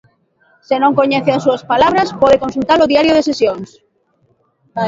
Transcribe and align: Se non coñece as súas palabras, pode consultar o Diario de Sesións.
Se 0.67 0.75
non 0.83 0.97
coñece 0.99 1.29
as 1.33 1.43
súas 1.45 1.63
palabras, 1.71 2.13
pode 2.21 2.41
consultar 2.43 2.77
o 2.79 2.89
Diario 2.91 3.15
de 3.15 3.23
Sesións. 3.29 3.69